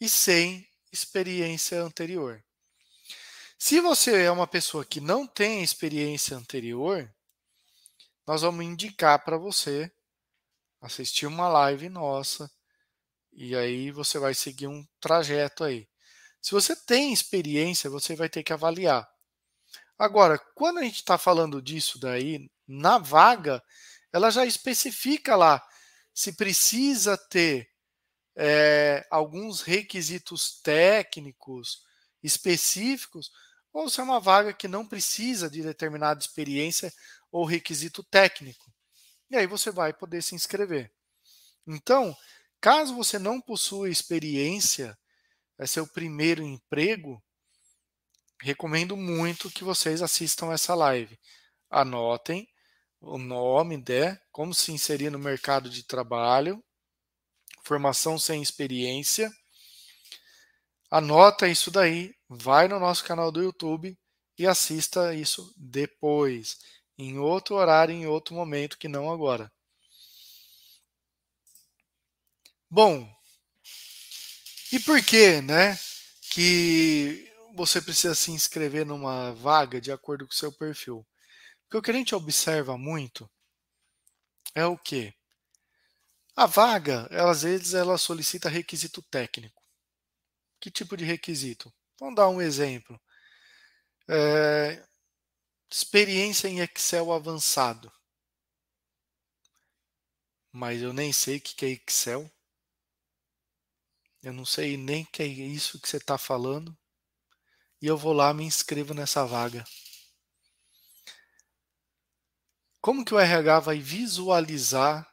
e 0.00 0.08
sem 0.08 0.64
experiência 0.92 1.82
anterior. 1.82 2.42
Se 3.58 3.80
você 3.80 4.22
é 4.22 4.30
uma 4.30 4.46
pessoa 4.46 4.84
que 4.84 5.00
não 5.00 5.26
tem 5.26 5.60
experiência 5.60 6.36
anterior, 6.36 7.12
nós 8.24 8.42
vamos 8.42 8.64
indicar 8.64 9.24
para 9.24 9.36
você 9.36 9.90
assistir 10.80 11.26
uma 11.26 11.48
live 11.48 11.88
nossa 11.88 12.48
e 13.32 13.56
aí 13.56 13.90
você 13.90 14.16
vai 14.20 14.32
seguir 14.32 14.68
um 14.68 14.86
trajeto 15.00 15.64
aí. 15.64 15.88
Se 16.40 16.52
você 16.52 16.74
tem 16.74 17.12
experiência, 17.12 17.90
você 17.90 18.14
vai 18.14 18.28
ter 18.28 18.42
que 18.42 18.52
avaliar. 18.52 19.08
Agora, 19.98 20.38
quando 20.54 20.78
a 20.78 20.82
gente 20.82 20.96
está 20.96 21.18
falando 21.18 21.60
disso 21.60 21.98
daí, 21.98 22.50
na 22.66 22.98
vaga, 22.98 23.62
ela 24.12 24.30
já 24.30 24.46
especifica 24.46 25.34
lá 25.34 25.66
se 26.14 26.32
precisa 26.32 27.16
ter 27.16 27.70
é, 28.36 29.06
alguns 29.10 29.62
requisitos 29.62 30.60
técnicos 30.60 31.82
específicos 32.22 33.30
ou 33.72 33.88
se 33.88 34.00
é 34.00 34.02
uma 34.02 34.18
vaga 34.18 34.52
que 34.52 34.66
não 34.66 34.86
precisa 34.86 35.48
de 35.48 35.62
determinada 35.62 36.20
experiência 36.20 36.92
ou 37.30 37.44
requisito 37.44 38.02
técnico. 38.02 38.72
E 39.30 39.36
aí 39.36 39.46
você 39.46 39.70
vai 39.70 39.92
poder 39.92 40.22
se 40.22 40.34
inscrever. 40.34 40.92
Então, 41.66 42.16
caso 42.60 42.94
você 42.94 43.18
não 43.18 43.40
possua 43.40 43.90
experiência, 43.90 44.98
é 45.58 45.66
seu 45.66 45.86
primeiro 45.86 46.42
emprego, 46.42 47.22
recomendo 48.40 48.96
muito 48.96 49.50
que 49.50 49.64
vocês 49.64 50.00
assistam 50.00 50.52
essa 50.52 50.74
live. 50.74 51.18
Anotem 51.68 52.48
o 53.00 53.18
nome, 53.18 53.82
né, 53.88 54.18
como 54.32 54.54
se 54.54 54.72
inserir 54.72 55.10
no 55.10 55.18
mercado 55.18 55.68
de 55.68 55.82
trabalho, 55.82 56.62
formação 57.64 58.18
sem 58.18 58.42
experiência. 58.42 59.30
Anota 60.90 61.48
isso 61.48 61.70
daí, 61.70 62.14
vai 62.28 62.66
no 62.68 62.80
nosso 62.80 63.04
canal 63.04 63.30
do 63.30 63.42
YouTube 63.42 63.96
e 64.38 64.46
assista 64.46 65.14
isso 65.14 65.52
depois, 65.56 66.56
em 66.96 67.18
outro 67.18 67.56
horário, 67.56 67.94
em 67.94 68.06
outro 68.06 68.34
momento 68.34 68.78
que 68.78 68.88
não 68.88 69.10
agora. 69.10 69.52
Bom, 72.70 73.10
e 74.72 74.80
por 74.80 75.02
que, 75.02 75.40
né, 75.40 75.78
que 76.30 77.30
você 77.54 77.80
precisa 77.80 78.14
se 78.14 78.30
inscrever 78.30 78.86
numa 78.86 79.32
vaga 79.32 79.80
de 79.80 79.90
acordo 79.90 80.26
com 80.26 80.32
o 80.32 80.36
seu 80.36 80.52
perfil? 80.52 81.06
Porque 81.62 81.76
o 81.76 81.82
que 81.82 81.90
a 81.90 81.94
gente 81.94 82.14
observa 82.14 82.78
muito 82.78 83.30
é 84.54 84.64
o 84.64 84.76
que? 84.76 85.14
A 86.36 86.46
vaga, 86.46 87.08
ela, 87.10 87.32
às 87.32 87.42
vezes, 87.42 87.74
ela 87.74 87.98
solicita 87.98 88.48
requisito 88.48 89.02
técnico. 89.02 89.62
Que 90.60 90.70
tipo 90.70 90.96
de 90.96 91.04
requisito? 91.04 91.72
Vamos 91.98 92.14
dar 92.14 92.28
um 92.28 92.40
exemplo. 92.40 93.00
É, 94.08 94.86
experiência 95.70 96.48
em 96.48 96.60
Excel 96.60 97.12
avançado. 97.12 97.92
Mas 100.52 100.80
eu 100.80 100.92
nem 100.92 101.12
sei 101.12 101.38
o 101.38 101.40
que 101.40 101.66
é 101.66 101.70
Excel. 101.70 102.30
Eu 104.22 104.32
não 104.32 104.44
sei 104.44 104.76
nem 104.76 105.04
que 105.04 105.22
é 105.22 105.26
isso 105.26 105.80
que 105.80 105.88
você 105.88 105.98
está 105.98 106.18
falando. 106.18 106.76
E 107.80 107.86
eu 107.86 107.96
vou 107.96 108.12
lá 108.12 108.34
me 108.34 108.44
inscrevo 108.44 108.92
nessa 108.92 109.24
vaga. 109.24 109.64
Como 112.80 113.04
que 113.04 113.14
o 113.14 113.18
RH 113.18 113.60
vai 113.60 113.78
visualizar 113.78 115.08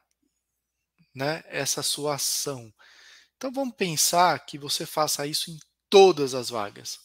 né, 1.14 1.44
essa 1.48 1.84
sua 1.84 2.16
ação? 2.16 2.74
Então 3.38 3.52
vamos 3.52 3.76
pensar 3.76 4.44
que 4.46 4.58
você 4.58 4.86
faça 4.86 5.28
isso 5.28 5.52
em 5.52 5.60
todas 5.90 6.34
as 6.34 6.50
vagas. 6.50 7.00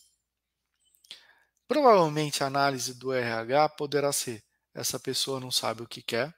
Provavelmente 1.69 2.43
a 2.43 2.47
análise 2.47 2.95
do 2.95 3.13
RH 3.13 3.69
poderá 3.71 4.13
ser: 4.13 4.43
essa 4.75 4.99
pessoa 4.99 5.39
não 5.39 5.51
sabe 5.51 5.83
o 5.83 5.89
que 5.89 6.03
quer, 6.03 6.35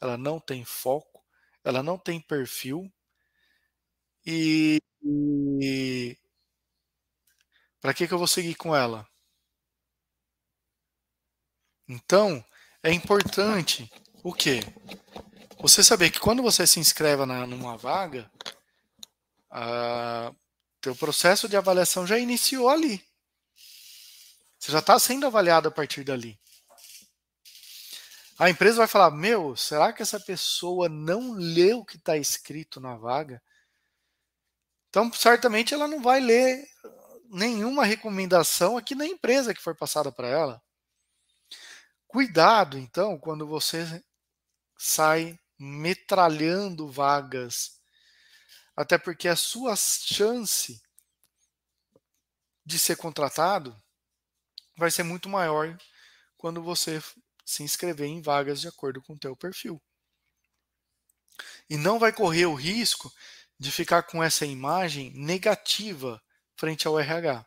ela 0.00 0.16
não 0.16 0.40
tem 0.40 0.64
foco, 0.64 1.24
ela 1.64 1.82
não 1.82 1.98
tem 1.98 2.20
perfil 2.20 2.92
e, 4.26 4.80
e 5.60 6.16
para 7.80 7.94
que, 7.94 8.08
que 8.08 8.14
eu 8.14 8.18
vou 8.18 8.26
seguir 8.26 8.54
com 8.54 8.74
ela? 8.74 9.08
Então, 11.88 12.44
é 12.82 12.92
importante 12.92 13.90
o 14.22 14.32
quê? 14.32 14.60
Você 15.60 15.84
saber 15.84 16.10
que 16.10 16.20
quando 16.20 16.42
você 16.42 16.66
se 16.66 16.80
inscreve 16.80 17.24
na, 17.24 17.46
numa 17.46 17.76
vaga, 17.76 18.30
o 19.50 20.34
teu 20.80 20.96
processo 20.96 21.48
de 21.48 21.56
avaliação 21.56 22.06
já 22.06 22.18
iniciou 22.18 22.68
ali. 22.68 23.02
Você 24.58 24.72
já 24.72 24.80
está 24.80 24.98
sendo 24.98 25.26
avaliado 25.26 25.68
a 25.68 25.70
partir 25.70 26.02
dali. 26.02 26.38
A 28.38 28.50
empresa 28.50 28.78
vai 28.78 28.86
falar: 28.86 29.10
Meu, 29.10 29.56
será 29.56 29.92
que 29.92 30.02
essa 30.02 30.20
pessoa 30.20 30.88
não 30.88 31.32
leu 31.32 31.78
o 31.80 31.84
que 31.84 31.96
está 31.96 32.16
escrito 32.16 32.80
na 32.80 32.96
vaga? 32.96 33.42
Então, 34.96 35.12
certamente 35.12 35.74
ela 35.74 35.86
não 35.86 36.00
vai 36.00 36.20
ler 36.20 36.66
nenhuma 37.28 37.84
recomendação 37.84 38.78
aqui 38.78 38.94
na 38.94 39.04
empresa 39.04 39.52
que 39.52 39.60
for 39.60 39.76
passada 39.76 40.10
para 40.10 40.26
ela. 40.26 40.62
Cuidado, 42.08 42.78
então, 42.78 43.18
quando 43.18 43.46
você 43.46 44.02
sai 44.78 45.38
metralhando 45.58 46.90
vagas, 46.90 47.78
até 48.74 48.96
porque 48.96 49.28
a 49.28 49.36
sua 49.36 49.76
chance 49.76 50.80
de 52.64 52.78
ser 52.78 52.96
contratado 52.96 53.76
vai 54.78 54.90
ser 54.90 55.02
muito 55.02 55.28
maior 55.28 55.76
quando 56.38 56.62
você 56.62 57.02
se 57.44 57.62
inscrever 57.62 58.06
em 58.06 58.22
vagas 58.22 58.62
de 58.62 58.68
acordo 58.68 59.02
com 59.02 59.12
o 59.12 59.18
teu 59.18 59.36
perfil. 59.36 59.78
E 61.68 61.76
não 61.76 61.98
vai 61.98 62.14
correr 62.14 62.46
o 62.46 62.54
risco 62.54 63.12
de 63.58 63.72
ficar 63.72 64.02
com 64.02 64.22
essa 64.22 64.44
imagem 64.44 65.12
negativa 65.14 66.22
frente 66.56 66.86
ao 66.86 66.98
RH. 66.98 67.44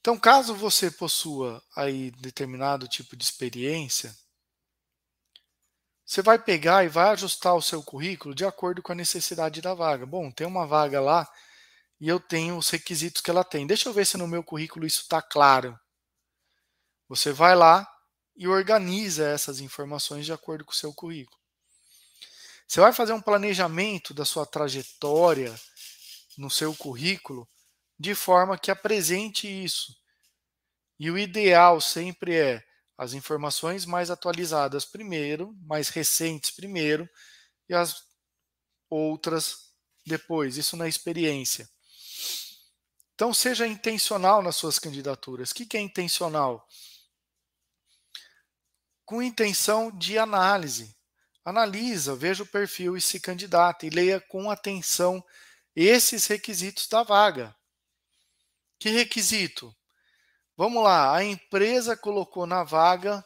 Então, 0.00 0.18
caso 0.18 0.54
você 0.54 0.90
possua 0.90 1.62
aí 1.74 2.12
determinado 2.12 2.86
tipo 2.86 3.16
de 3.16 3.24
experiência, 3.24 4.16
você 6.04 6.22
vai 6.22 6.38
pegar 6.38 6.84
e 6.84 6.88
vai 6.88 7.08
ajustar 7.08 7.56
o 7.56 7.62
seu 7.62 7.82
currículo 7.82 8.32
de 8.32 8.44
acordo 8.44 8.80
com 8.80 8.92
a 8.92 8.94
necessidade 8.94 9.60
da 9.60 9.74
vaga. 9.74 10.06
Bom, 10.06 10.30
tem 10.30 10.46
uma 10.46 10.64
vaga 10.64 11.00
lá 11.00 11.28
e 12.00 12.08
eu 12.08 12.20
tenho 12.20 12.56
os 12.56 12.70
requisitos 12.70 13.20
que 13.20 13.30
ela 13.30 13.42
tem. 13.42 13.66
Deixa 13.66 13.88
eu 13.88 13.92
ver 13.92 14.06
se 14.06 14.16
no 14.16 14.28
meu 14.28 14.44
currículo 14.44 14.86
isso 14.86 15.00
está 15.00 15.20
claro. 15.20 15.76
Você 17.08 17.32
vai 17.32 17.56
lá 17.56 17.84
e 18.36 18.46
organiza 18.46 19.28
essas 19.28 19.58
informações 19.58 20.24
de 20.24 20.32
acordo 20.32 20.64
com 20.64 20.70
o 20.70 20.76
seu 20.76 20.94
currículo. 20.94 21.36
Você 22.66 22.80
vai 22.80 22.92
fazer 22.92 23.12
um 23.12 23.20
planejamento 23.20 24.12
da 24.12 24.24
sua 24.24 24.44
trajetória 24.44 25.54
no 26.36 26.50
seu 26.50 26.74
currículo 26.74 27.48
de 27.98 28.14
forma 28.14 28.58
que 28.58 28.70
apresente 28.70 29.46
isso. 29.46 29.94
E 30.98 31.10
o 31.10 31.18
ideal 31.18 31.80
sempre 31.80 32.34
é 32.34 32.64
as 32.96 33.12
informações 33.12 33.84
mais 33.84 34.10
atualizadas 34.10 34.84
primeiro, 34.84 35.54
mais 35.62 35.88
recentes 35.90 36.50
primeiro, 36.50 37.08
e 37.68 37.74
as 37.74 38.02
outras 38.88 39.70
depois. 40.06 40.56
Isso 40.56 40.76
na 40.76 40.88
experiência. 40.88 41.68
Então, 43.14 43.32
seja 43.32 43.66
intencional 43.66 44.42
nas 44.42 44.56
suas 44.56 44.78
candidaturas. 44.78 45.50
O 45.50 45.54
que 45.54 45.76
é 45.76 45.80
intencional? 45.80 46.66
Com 49.04 49.22
intenção 49.22 49.90
de 49.90 50.18
análise. 50.18 50.95
Analisa, 51.46 52.16
veja 52.16 52.42
o 52.42 52.46
perfil 52.46 52.96
e 52.96 53.00
se 53.00 53.20
candidata 53.20 53.86
e 53.86 53.90
leia 53.90 54.20
com 54.20 54.50
atenção 54.50 55.24
esses 55.76 56.26
requisitos 56.26 56.88
da 56.88 57.04
vaga. 57.04 57.54
Que 58.80 58.88
requisito? 58.88 59.72
Vamos 60.56 60.82
lá, 60.82 61.14
a 61.14 61.22
empresa 61.22 61.96
colocou 61.96 62.48
na 62.48 62.64
vaga 62.64 63.24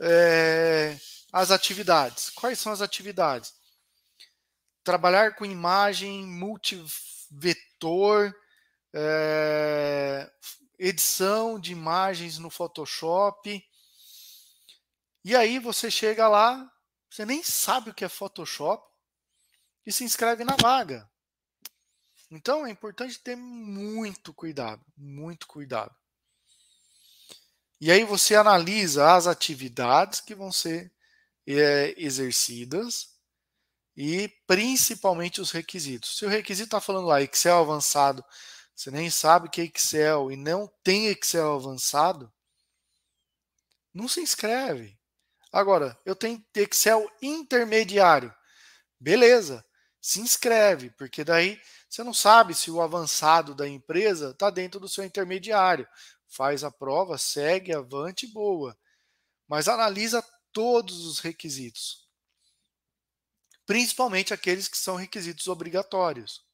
é, 0.00 0.96
as 1.32 1.50
atividades. 1.50 2.30
Quais 2.30 2.60
são 2.60 2.72
as 2.72 2.80
atividades? 2.80 3.52
Trabalhar 4.84 5.34
com 5.34 5.44
imagem 5.44 6.24
multivetor, 6.24 8.32
é, 8.94 10.30
edição 10.78 11.58
de 11.58 11.72
imagens 11.72 12.38
no 12.38 12.50
Photoshop. 12.50 13.60
E 15.24 15.34
aí 15.34 15.58
você 15.58 15.90
chega 15.90 16.28
lá, 16.28 16.70
você 17.12 17.26
nem 17.26 17.42
sabe 17.42 17.90
o 17.90 17.94
que 17.94 18.06
é 18.06 18.08
Photoshop 18.08 18.90
e 19.84 19.92
se 19.92 20.02
inscreve 20.02 20.44
na 20.44 20.56
vaga. 20.56 21.06
Então 22.30 22.66
é 22.66 22.70
importante 22.70 23.18
ter 23.18 23.36
muito 23.36 24.32
cuidado, 24.32 24.82
muito 24.96 25.46
cuidado. 25.46 25.94
E 27.78 27.92
aí 27.92 28.02
você 28.02 28.34
analisa 28.34 29.14
as 29.14 29.26
atividades 29.26 30.22
que 30.22 30.34
vão 30.34 30.50
ser 30.50 30.90
é, 31.46 31.94
exercidas 31.98 33.10
e 33.94 34.28
principalmente 34.46 35.38
os 35.38 35.50
requisitos. 35.50 36.16
Se 36.16 36.24
o 36.24 36.30
requisito 36.30 36.68
está 36.68 36.80
falando 36.80 37.08
lá 37.08 37.20
Excel 37.20 37.58
avançado, 37.58 38.24
você 38.74 38.90
nem 38.90 39.10
sabe 39.10 39.50
que 39.50 39.60
é 39.60 39.64
Excel 39.64 40.32
e 40.32 40.36
não 40.36 40.66
tem 40.82 41.08
Excel 41.08 41.56
avançado, 41.56 42.32
não 43.92 44.08
se 44.08 44.22
inscreve. 44.22 44.98
Agora, 45.52 45.96
eu 46.04 46.16
tenho 46.16 46.42
Excel 46.56 47.08
intermediário. 47.20 48.34
Beleza, 48.98 49.64
se 50.00 50.20
inscreve, 50.20 50.90
porque 50.90 51.22
daí 51.22 51.60
você 51.88 52.02
não 52.02 52.14
sabe 52.14 52.54
se 52.54 52.70
o 52.70 52.80
avançado 52.80 53.54
da 53.54 53.68
empresa 53.68 54.30
está 54.30 54.48
dentro 54.48 54.80
do 54.80 54.88
seu 54.88 55.04
intermediário 55.04 55.86
faz 56.32 56.64
a 56.64 56.70
prova, 56.70 57.18
segue, 57.18 57.74
avante, 57.74 58.26
boa. 58.26 58.76
Mas 59.46 59.68
analisa 59.68 60.24
todos 60.52 61.04
os 61.04 61.18
requisitos, 61.18 62.08
principalmente 63.66 64.32
aqueles 64.32 64.68
que 64.68 64.76
são 64.76 64.96
requisitos 64.96 65.46
obrigatórios. 65.46 66.44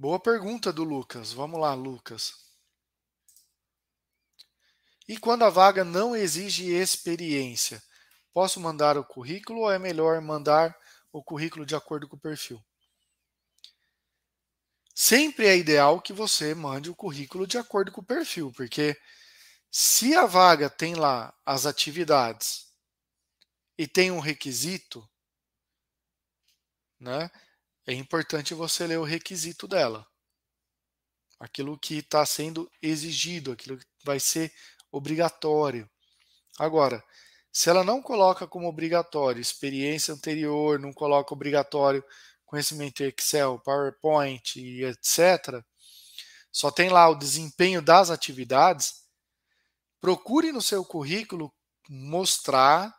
Boa 0.00 0.18
pergunta 0.18 0.72
do 0.72 0.82
Lucas. 0.82 1.30
Vamos 1.30 1.60
lá, 1.60 1.74
Lucas. 1.74 2.34
E 5.06 5.18
quando 5.18 5.44
a 5.44 5.50
vaga 5.50 5.84
não 5.84 6.16
exige 6.16 6.72
experiência, 6.72 7.82
posso 8.32 8.58
mandar 8.58 8.96
o 8.96 9.04
currículo 9.04 9.60
ou 9.60 9.70
é 9.70 9.78
melhor 9.78 10.18
mandar 10.22 10.74
o 11.12 11.22
currículo 11.22 11.66
de 11.66 11.76
acordo 11.76 12.08
com 12.08 12.16
o 12.16 12.18
perfil? 12.18 12.64
Sempre 14.94 15.46
é 15.46 15.58
ideal 15.58 16.00
que 16.00 16.14
você 16.14 16.54
mande 16.54 16.88
o 16.88 16.96
currículo 16.96 17.46
de 17.46 17.58
acordo 17.58 17.92
com 17.92 18.00
o 18.00 18.06
perfil, 18.06 18.50
porque 18.56 18.98
se 19.70 20.16
a 20.16 20.24
vaga 20.24 20.70
tem 20.70 20.94
lá 20.94 21.38
as 21.44 21.66
atividades 21.66 22.72
e 23.76 23.86
tem 23.86 24.10
um 24.10 24.18
requisito, 24.18 25.06
né, 26.98 27.30
é 27.90 27.94
importante 27.94 28.54
você 28.54 28.86
ler 28.86 28.98
o 28.98 29.04
requisito 29.04 29.66
dela. 29.66 30.06
Aquilo 31.40 31.76
que 31.76 31.96
está 31.96 32.24
sendo 32.24 32.70
exigido, 32.80 33.50
aquilo 33.50 33.78
que 33.78 33.86
vai 34.04 34.20
ser 34.20 34.54
obrigatório. 34.92 35.90
Agora, 36.56 37.02
se 37.50 37.68
ela 37.68 37.82
não 37.82 38.00
coloca 38.00 38.46
como 38.46 38.68
obrigatório 38.68 39.40
experiência 39.40 40.14
anterior, 40.14 40.78
não 40.78 40.92
coloca 40.92 41.34
obrigatório 41.34 42.04
conhecimento 42.46 43.02
Excel, 43.02 43.58
PowerPoint 43.60 44.60
e 44.60 44.84
etc., 44.84 45.64
só 46.52 46.70
tem 46.70 46.90
lá 46.90 47.08
o 47.08 47.14
desempenho 47.14 47.80
das 47.80 48.10
atividades, 48.10 49.04
procure 50.00 50.50
no 50.50 50.60
seu 50.60 50.84
currículo 50.84 51.52
mostrar 51.88 52.92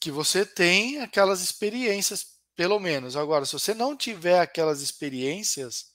que 0.00 0.10
você 0.10 0.46
tem 0.46 1.00
aquelas 1.00 1.42
experiências, 1.42 2.37
pelo 2.58 2.80
menos. 2.80 3.14
Agora, 3.14 3.44
se 3.44 3.52
você 3.52 3.72
não 3.72 3.96
tiver 3.96 4.40
aquelas 4.40 4.80
experiências, 4.80 5.92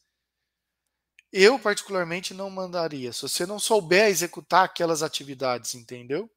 eu 1.30 1.60
particularmente 1.60 2.34
não 2.34 2.50
mandaria. 2.50 3.12
Se 3.12 3.24
você 3.24 3.46
não 3.46 3.60
souber 3.60 4.08
executar 4.08 4.64
aquelas 4.64 5.04
atividades, 5.04 5.76
entendeu? 5.76 6.32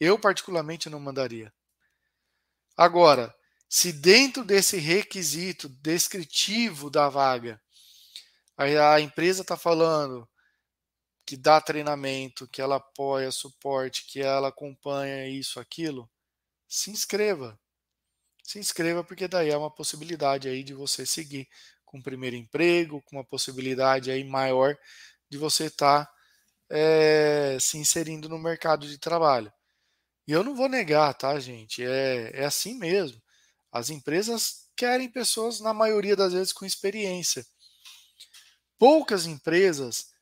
Eu 0.00 0.18
particularmente 0.18 0.90
não 0.90 0.98
mandaria. 0.98 1.54
Agora, 2.76 3.32
se 3.68 3.92
dentro 3.92 4.44
desse 4.44 4.76
requisito 4.76 5.68
descritivo 5.68 6.90
da 6.90 7.08
vaga, 7.08 7.62
a, 8.56 9.00
empresa 9.00 9.42
está 9.42 9.56
falando 9.56 10.28
que 11.24 11.36
dá 11.36 11.60
treinamento, 11.60 12.48
que 12.48 12.60
ela 12.60 12.74
apoia, 12.74 13.30
suporte, 13.30 14.04
que 14.04 14.20
ela 14.20 14.48
acompanha 14.48 15.28
isso, 15.28 15.60
aquilo, 15.60 16.10
se 16.66 16.90
inscreva. 16.90 17.56
Se 18.42 18.58
inscreva 18.58 19.04
porque 19.04 19.28
daí 19.28 19.50
é 19.50 19.56
uma 19.56 19.70
possibilidade 19.70 20.48
aí 20.48 20.64
de 20.64 20.74
você 20.74 21.06
seguir 21.06 21.48
com 21.84 21.98
o 21.98 22.02
primeiro 22.02 22.36
emprego, 22.36 23.02
com 23.02 23.16
uma 23.16 23.24
possibilidade 23.24 24.10
aí 24.10 24.24
maior 24.24 24.76
de 25.28 25.38
você 25.38 25.66
estar 25.66 26.06
tá, 26.06 26.12
é, 26.70 27.58
se 27.60 27.78
inserindo 27.78 28.28
no 28.28 28.38
mercado 28.38 28.86
de 28.86 28.98
trabalho. 28.98 29.52
E 30.26 30.32
eu 30.32 30.42
não 30.42 30.54
vou 30.54 30.68
negar, 30.68 31.12
tá, 31.14 31.38
gente? 31.38 31.84
É, 31.84 32.30
é 32.32 32.44
assim 32.44 32.78
mesmo. 32.78 33.20
As 33.70 33.90
empresas 33.90 34.68
querem 34.76 35.08
pessoas, 35.08 35.60
na 35.60 35.74
maioria 35.74 36.16
das 36.16 36.32
vezes, 36.32 36.52
com 36.52 36.64
experiência. 36.64 37.44
Poucas 38.78 39.26
empresas 39.26 40.12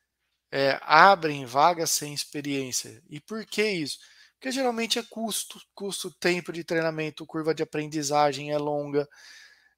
é, 0.51 0.79
abrem 0.83 1.47
vagas 1.47 1.91
sem 1.91 2.13
experiência. 2.13 3.03
E 3.09 3.21
por 3.21 3.45
que 3.47 3.65
isso? 3.65 3.99
Porque 4.41 4.51
geralmente 4.51 4.99
é 4.99 5.03
custo, 5.03 5.61
custo, 5.75 6.11
tempo 6.11 6.51
de 6.51 6.65
treinamento, 6.65 7.27
curva 7.27 7.55
de 7.55 7.63
aprendizagem 7.63 8.51
é 8.51 8.57
longa. 8.57 9.07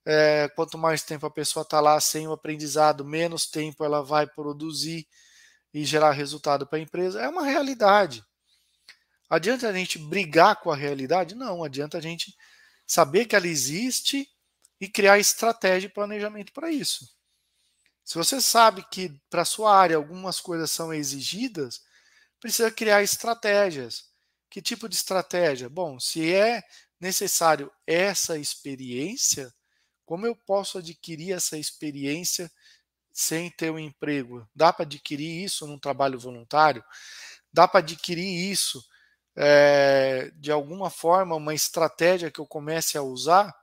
É, 0.06 0.48
quanto 0.54 0.78
mais 0.78 1.02
tempo 1.02 1.26
a 1.26 1.30
pessoa 1.30 1.64
está 1.64 1.80
lá 1.80 2.00
sem 2.00 2.28
o 2.28 2.32
aprendizado, 2.32 3.04
menos 3.04 3.44
tempo 3.44 3.84
ela 3.84 4.04
vai 4.04 4.24
produzir 4.24 5.04
e 5.74 5.84
gerar 5.84 6.12
resultado 6.12 6.64
para 6.64 6.78
a 6.78 6.80
empresa. 6.80 7.20
É 7.20 7.28
uma 7.28 7.44
realidade. 7.44 8.24
Adianta 9.28 9.68
a 9.68 9.72
gente 9.72 9.98
brigar 9.98 10.54
com 10.60 10.70
a 10.70 10.76
realidade? 10.76 11.34
Não, 11.34 11.64
adianta 11.64 11.98
a 11.98 12.00
gente 12.00 12.32
saber 12.86 13.24
que 13.24 13.34
ela 13.34 13.48
existe 13.48 14.28
e 14.80 14.88
criar 14.88 15.18
estratégia 15.18 15.88
e 15.88 15.92
planejamento 15.92 16.52
para 16.52 16.70
isso. 16.70 17.10
Se 18.04 18.14
você 18.16 18.40
sabe 18.40 18.86
que 18.92 19.12
para 19.28 19.44
sua 19.44 19.76
área 19.76 19.96
algumas 19.96 20.40
coisas 20.40 20.70
são 20.70 20.94
exigidas, 20.94 21.82
precisa 22.38 22.70
criar 22.70 23.02
estratégias. 23.02 24.11
Que 24.52 24.60
tipo 24.60 24.86
de 24.86 24.94
estratégia? 24.94 25.66
Bom, 25.66 25.98
se 25.98 26.30
é 26.30 26.62
necessário 27.00 27.72
essa 27.86 28.36
experiência, 28.36 29.50
como 30.04 30.26
eu 30.26 30.36
posso 30.36 30.76
adquirir 30.76 31.32
essa 31.32 31.56
experiência 31.56 32.52
sem 33.10 33.48
ter 33.48 33.70
um 33.70 33.78
emprego? 33.78 34.46
Dá 34.54 34.70
para 34.70 34.84
adquirir 34.84 35.42
isso 35.42 35.66
num 35.66 35.78
trabalho 35.78 36.20
voluntário? 36.20 36.84
Dá 37.50 37.66
para 37.66 37.80
adquirir 37.80 38.50
isso 38.52 38.86
é, 39.34 40.30
de 40.36 40.52
alguma 40.52 40.90
forma, 40.90 41.34
uma 41.34 41.54
estratégia 41.54 42.30
que 42.30 42.38
eu 42.38 42.46
comece 42.46 42.98
a 42.98 43.02
usar. 43.02 43.58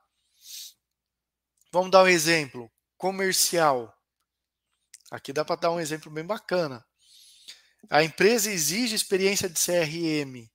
Vamos 1.70 1.92
dar 1.92 2.02
um 2.02 2.08
exemplo 2.08 2.68
comercial. 2.98 3.96
Aqui 5.08 5.32
dá 5.32 5.44
para 5.44 5.54
dar 5.54 5.70
um 5.70 5.78
exemplo 5.78 6.10
bem 6.10 6.26
bacana. 6.26 6.84
A 7.88 8.02
empresa 8.02 8.50
exige 8.50 8.96
experiência 8.96 9.48
de 9.48 9.54
CRM, 9.54 10.50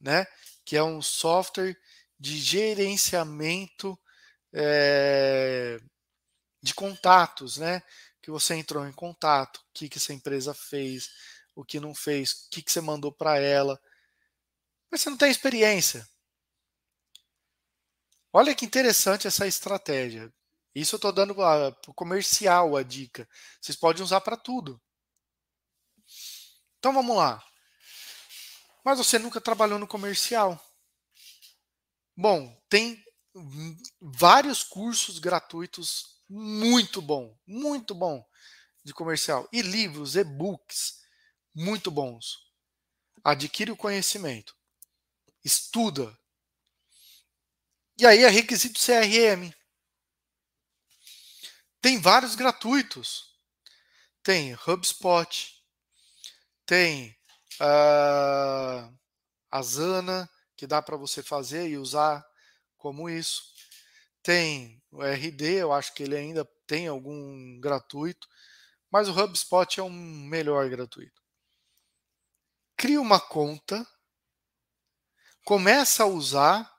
né? 0.00 0.26
que 0.68 0.76
é 0.76 0.84
um 0.84 1.00
software 1.00 1.74
de 2.20 2.36
gerenciamento 2.36 3.98
é, 4.52 5.80
de 6.62 6.74
contatos, 6.74 7.56
né? 7.56 7.82
Que 8.20 8.30
você 8.30 8.54
entrou 8.54 8.86
em 8.86 8.92
contato, 8.92 9.56
o 9.56 9.62
que, 9.72 9.88
que 9.88 9.96
essa 9.96 10.12
empresa 10.12 10.52
fez, 10.52 11.10
o 11.54 11.64
que 11.64 11.80
não 11.80 11.94
fez, 11.94 12.32
o 12.32 12.50
que, 12.50 12.60
que 12.60 12.70
você 12.70 12.82
mandou 12.82 13.10
para 13.10 13.38
ela. 13.38 13.80
Mas 14.90 15.00
você 15.00 15.08
não 15.08 15.16
tem 15.16 15.30
experiência. 15.30 16.06
Olha 18.30 18.54
que 18.54 18.66
interessante 18.66 19.26
essa 19.26 19.46
estratégia. 19.46 20.30
Isso 20.74 20.96
eu 20.96 20.98
estou 20.98 21.12
dando 21.12 21.34
para 21.34 21.74
o 21.86 21.94
comercial 21.94 22.76
a 22.76 22.82
dica. 22.82 23.26
Vocês 23.58 23.74
podem 23.74 24.02
usar 24.02 24.20
para 24.20 24.36
tudo. 24.36 24.78
Então 26.78 26.92
vamos 26.92 27.16
lá. 27.16 27.42
Mas 28.88 28.96
você 28.96 29.18
nunca 29.18 29.38
trabalhou 29.38 29.78
no 29.78 29.86
comercial. 29.86 30.58
Bom, 32.16 32.58
tem 32.70 33.04
vários 34.00 34.62
cursos 34.62 35.18
gratuitos 35.18 36.22
muito 36.26 37.02
bom, 37.02 37.38
muito 37.46 37.94
bom 37.94 38.26
de 38.82 38.94
comercial 38.94 39.46
e 39.52 39.60
livros, 39.60 40.16
e-books 40.16 41.02
muito 41.54 41.90
bons. 41.90 42.50
Adquire 43.22 43.70
o 43.70 43.76
conhecimento. 43.76 44.56
Estuda. 45.44 46.18
E 47.98 48.06
aí 48.06 48.24
é 48.24 48.28
requisito 48.30 48.80
CRM. 48.80 49.54
Tem 51.82 52.00
vários 52.00 52.34
gratuitos. 52.34 53.36
Tem 54.22 54.54
HubSpot, 54.54 55.62
tem 56.64 57.17
uh, 57.60 58.98
a 59.50 59.62
Zana, 59.62 60.28
que 60.56 60.66
dá 60.66 60.82
para 60.82 60.96
você 60.96 61.22
fazer 61.22 61.68
e 61.68 61.78
usar 61.78 62.24
como 62.76 63.08
isso. 63.08 63.42
Tem 64.22 64.82
o 64.90 65.02
RD, 65.02 65.44
eu 65.54 65.72
acho 65.72 65.94
que 65.94 66.02
ele 66.02 66.16
ainda 66.16 66.44
tem 66.66 66.86
algum 66.86 67.58
gratuito, 67.60 68.28
mas 68.90 69.08
o 69.08 69.18
HubSpot 69.18 69.78
é 69.78 69.82
um 69.82 69.90
melhor 69.90 70.68
gratuito. 70.68 71.22
Cria 72.76 73.00
uma 73.00 73.20
conta, 73.20 73.86
começa 75.44 76.04
a 76.04 76.06
usar, 76.06 76.72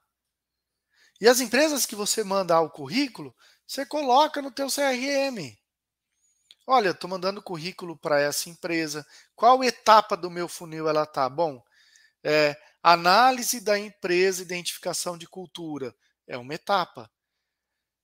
e 1.19 1.27
as 1.27 1.41
empresas 1.41 1.85
que 1.85 1.95
você 1.95 2.23
mandar 2.23 2.61
o 2.61 2.69
currículo, 2.69 3.35
você 3.67 3.85
coloca 3.85 4.41
no 4.41 4.51
teu 4.51 4.67
CRM. 4.67 5.57
Olha, 6.71 6.91
estou 6.91 7.10
mandando 7.10 7.41
currículo 7.41 7.97
para 7.97 8.21
essa 8.21 8.47
empresa. 8.47 9.03
Qual 9.36 9.63
etapa 9.63 10.15
do 10.15 10.29
meu 10.29 10.47
funil 10.47 10.88
ela 10.88 11.01
está? 11.01 11.27
Bom, 11.27 11.63
é, 12.23 12.55
análise 12.84 13.60
da 13.60 13.79
empresa, 13.79 14.43
identificação 14.43 15.17
de 15.17 15.27
cultura 15.27 15.95
é 16.27 16.38
uma 16.38 16.53
etapa. 16.53 17.10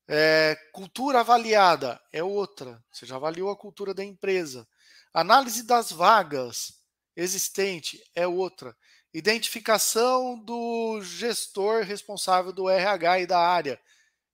É, 0.07 0.57
cultura 0.73 1.19
avaliada 1.19 2.01
é 2.11 2.23
outra. 2.23 2.83
Você 2.91 3.05
já 3.05 3.17
avaliou 3.17 3.51
a 3.51 3.55
cultura 3.55 3.93
da 3.93 4.03
empresa. 4.03 4.67
Análise 5.13 5.61
das 5.61 5.91
vagas 5.91 6.73
existente 7.15 8.03
é 8.15 8.25
outra. 8.25 8.75
Identificação 9.13 10.43
do 10.43 11.03
gestor 11.03 11.83
responsável 11.83 12.51
do 12.51 12.67
RH 12.67 13.19
e 13.19 13.27
da 13.27 13.39
área 13.39 13.79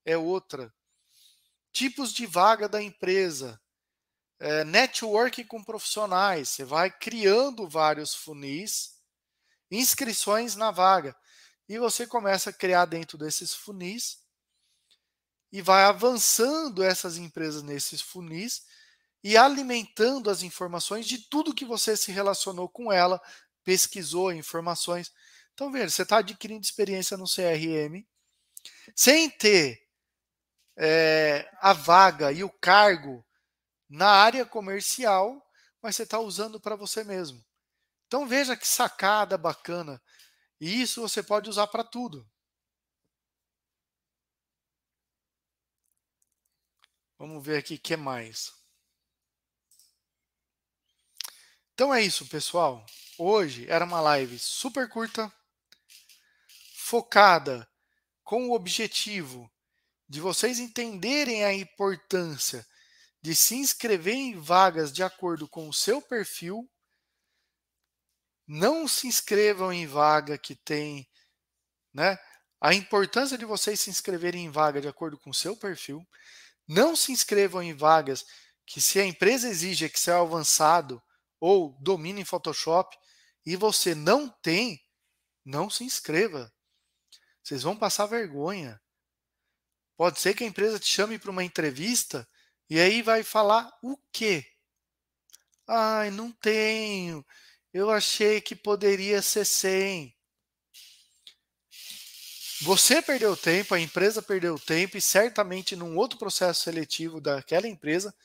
é 0.06 0.18
outra 0.18 0.74
tipos 1.72 2.14
de 2.14 2.26
vaga 2.26 2.68
da 2.68 2.82
empresa, 2.82 3.60
é, 4.42 4.64
network 4.64 5.44
com 5.46 5.64
profissionais, 5.64 6.50
você 6.50 6.66
vai 6.66 6.90
criando 6.90 7.70
vários 7.70 8.16
funis, 8.16 8.98
inscrições 9.70 10.56
na 10.56 10.72
vaga, 10.72 11.16
e 11.70 11.78
você 11.78 12.08
começa 12.08 12.50
a 12.50 12.54
criar 12.54 12.86
dentro 12.86 13.20
desses 13.20 13.54
funis 13.54 14.18
e 15.52 15.62
vai 15.62 15.84
avançando 15.84 16.82
essas 16.82 17.18
empresas 17.18 17.62
nesses 17.62 18.02
funis 18.02 18.66
e 19.24 19.38
alimentando 19.38 20.28
as 20.28 20.42
informações 20.42 21.06
de 21.06 21.20
tudo 21.30 21.54
que 21.54 21.64
você 21.64 21.96
se 21.96 22.12
relacionou 22.12 22.68
com 22.68 22.92
ela, 22.92 23.22
pesquisou 23.64 24.34
informações. 24.34 25.14
Então, 25.54 25.72
veja, 25.72 25.92
você 25.92 26.02
está 26.02 26.18
adquirindo 26.18 26.66
experiência 26.66 27.16
no 27.16 27.26
CRM 27.26 28.04
sem 28.96 29.30
ter 29.30 29.88
é, 30.76 31.48
a 31.62 31.74
vaga 31.74 32.32
e 32.32 32.44
o 32.44 32.50
cargo 32.50 33.24
na 33.92 34.10
área 34.10 34.46
comercial, 34.46 35.46
mas 35.82 35.98
você 35.98 36.04
está 36.04 36.18
usando 36.18 36.62
para 36.62 36.78
você 36.78 37.04
mesmo. 37.04 37.44
Então 38.08 38.26
veja 38.26 38.56
que 38.56 38.66
sacada 38.66 39.38
bacana. 39.38 40.02
E 40.62 40.82
isso 40.82 41.02
você 41.02 41.22
pode 41.22 41.50
usar 41.50 41.68
para 41.68 41.84
tudo. 41.84 42.26
Vamos 47.18 47.46
ver 47.46 47.58
aqui 47.58 47.76
o 47.76 47.80
que 47.80 47.98
mais. 47.98 48.54
Então 51.74 51.94
é 51.94 52.02
isso, 52.02 52.26
pessoal. 52.28 52.86
Hoje 53.18 53.70
era 53.70 53.84
uma 53.84 54.00
live 54.00 54.40
super 54.40 54.88
curta, 54.88 55.32
focada 56.76 57.70
com 58.24 58.48
o 58.48 58.54
objetivo 58.54 59.52
de 60.08 60.22
vocês 60.22 60.60
entenderem 60.60 61.44
a 61.44 61.54
importância 61.54 62.66
de 63.22 63.36
se 63.36 63.56
inscrever 63.56 64.16
em 64.16 64.40
vagas 64.40 64.92
de 64.92 65.04
acordo 65.04 65.48
com 65.48 65.70
o 65.70 65.74
seu 65.74 66.02
perfil. 66.02 66.70
Não 68.48 68.88
se 68.88 69.08
inscrevam 69.08 69.72
em 69.72 69.86
vaga 69.86 70.38
que 70.38 70.56
tem, 70.56 71.08
né? 71.94 72.18
A 72.60 72.74
importância 72.74 73.38
de 73.38 73.46
vocês 73.46 73.80
se 73.80 73.90
inscreverem 73.90 74.46
em 74.46 74.52
vaga 74.52 74.82
de 74.82 74.88
acordo 74.88 75.18
com 75.18 75.30
o 75.30 75.34
seu 75.34 75.56
perfil. 75.56 76.06
Não 76.68 76.96
se 76.96 77.12
inscrevam 77.12 77.62
em 77.62 77.74
vagas 77.74 78.26
que 78.66 78.80
se 78.80 79.00
a 79.00 79.06
empresa 79.06 79.50
exige 79.50 79.86
Excel 79.86 80.22
avançado 80.22 81.02
ou 81.40 81.76
domina 81.82 82.20
em 82.20 82.26
Photoshop 82.26 82.96
e 83.46 83.56
você 83.56 83.96
não 83.96 84.30
tem, 84.30 84.80
não 85.44 85.70
se 85.70 85.84
inscreva. 85.84 86.54
Vocês 87.44 87.64
vão 87.64 87.76
passar 87.76 88.06
vergonha. 88.06 88.80
Pode 89.98 90.20
ser 90.20 90.36
que 90.36 90.44
a 90.44 90.48
empresa 90.48 90.80
te 90.80 90.88
chame 90.88 91.18
para 91.18 91.32
uma 91.32 91.44
entrevista 91.44 92.28
e 92.72 92.80
aí 92.80 93.02
vai 93.02 93.22
falar 93.22 93.70
o 93.84 93.98
quê? 94.14 94.46
Ai, 95.68 96.10
não 96.10 96.32
tenho. 96.32 97.26
Eu 97.74 97.92
achei 97.92 98.40
que 98.40 98.56
poderia 98.56 99.22
ser 99.22 99.44
100. 99.44 100.16
Você 102.62 103.02
perdeu 103.02 103.36
tempo, 103.36 103.76
a 103.76 103.80
empresa 103.80 104.22
perdeu 104.22 104.58
tempo 104.58 104.98
e 104.98 105.02
certamente 105.02 105.76
num 105.76 105.98
outro 105.98 106.18
processo 106.18 106.62
seletivo 106.62 107.20
daquela 107.20 107.68
empresa 107.68 108.16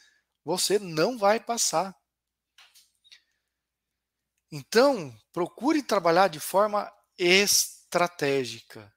você 0.45 0.79
não 0.79 1.19
vai 1.19 1.41
passar. 1.41 1.93
Então, 4.53 5.13
procure 5.33 5.83
trabalhar 5.83 6.29
de 6.29 6.39
forma 6.39 6.89
estratégica 7.19 8.95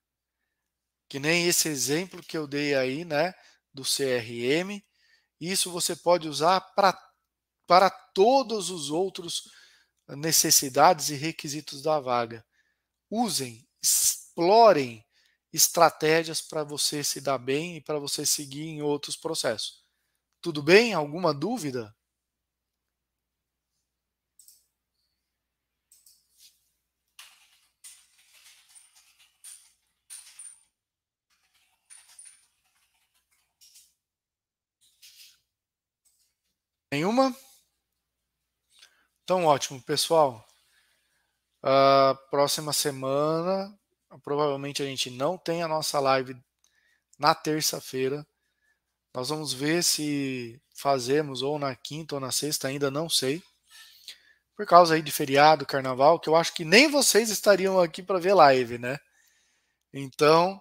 que 1.10 1.20
nem 1.20 1.48
esse 1.48 1.68
exemplo 1.68 2.22
que 2.22 2.38
eu 2.38 2.46
dei 2.46 2.76
aí, 2.76 3.04
né, 3.04 3.34
do 3.74 3.84
CRM. 3.84 4.80
Isso 5.40 5.72
você 5.72 5.96
pode 5.96 6.28
usar 6.28 6.60
para 6.76 6.98
para 7.68 7.92
todos 7.92 8.72
os 8.72 8.90
outros 8.90 9.44
necessidades 10.08 11.10
e 11.12 11.16
requisitos 11.16 11.84
da 11.84 12.00
vaga. 12.00 12.44
Usem, 13.12 13.68
explorem 13.82 15.06
estratégias 15.54 16.42
para 16.42 16.64
você 16.64 17.04
se 17.04 17.22
dar 17.22 17.38
bem 17.38 17.78
e 17.78 17.82
para 17.82 18.00
você 18.00 18.26
seguir 18.26 18.64
em 18.64 18.82
outros 18.82 19.16
processos. 19.16 19.84
Tudo 20.42 20.64
bem? 20.64 20.94
Alguma 20.94 21.34
dúvida? 21.34 21.96
Nenhuma? 36.92 37.36
Então, 39.24 39.46
ótimo, 39.46 39.80
pessoal. 39.80 40.44
Uh, 41.62 42.18
próxima 42.32 42.74
semana, 42.74 43.78
provavelmente 44.24 44.82
a 44.82 44.86
gente 44.88 45.12
não 45.12 45.38
tem 45.38 45.62
a 45.62 45.68
nossa 45.68 46.00
live 46.00 46.36
na 47.20 47.36
terça-feira. 47.36 48.26
Nós 49.14 49.30
vamos 49.30 49.54
ver 49.54 49.84
se 49.84 50.60
fazemos 50.74 51.44
ou 51.44 51.60
na 51.60 51.76
quinta 51.76 52.16
ou 52.16 52.22
na 52.22 52.32
sexta, 52.32 52.68
ainda 52.68 52.90
não 52.90 53.08
sei. 53.08 53.44
Por 54.56 54.66
causa 54.66 54.96
aí 54.96 55.04
de 55.04 55.12
feriado, 55.12 55.68
carnaval, 55.68 56.20
que 56.20 56.28
eu 56.28 56.36
acho 56.36 56.56
que 56.56 56.66
nem 56.66 56.90
vocês 56.90 57.30
estariam 57.30 57.80
aqui 57.80 58.02
para 58.02 58.18
ver 58.18 58.34
live, 58.34 58.80
né? 58.80 58.98
Então, 59.94 60.60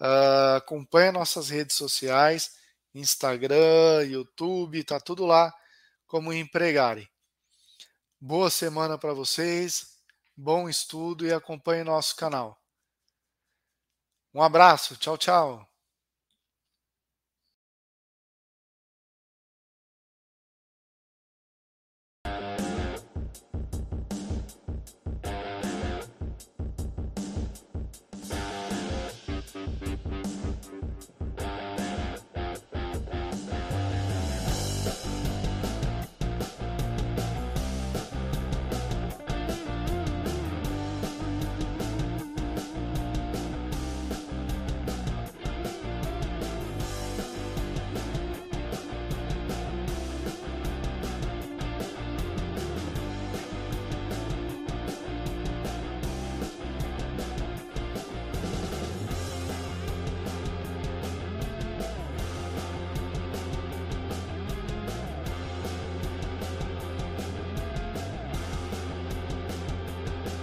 uh, 0.00 0.56
acompanhe 0.56 1.12
nossas 1.12 1.48
redes 1.48 1.76
sociais, 1.76 2.56
Instagram, 2.92 4.02
YouTube, 4.08 4.82
tá 4.82 4.98
tudo 4.98 5.24
lá 5.24 5.54
como 6.10 6.32
empregarem. 6.32 7.08
Boa 8.20 8.50
semana 8.50 8.98
para 8.98 9.14
vocês, 9.14 9.96
bom 10.36 10.68
estudo 10.68 11.24
e 11.24 11.32
acompanhe 11.32 11.84
nosso 11.84 12.16
canal. 12.16 12.60
Um 14.34 14.42
abraço, 14.42 14.96
tchau, 14.96 15.16
tchau. 15.16 15.69